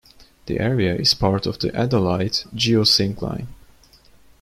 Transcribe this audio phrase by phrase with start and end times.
[0.47, 3.45] The area is part of the Adelaide Geosyncline.